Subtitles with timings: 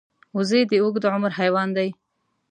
[0.35, 1.89] وزې د اوږد عمر حیوان دی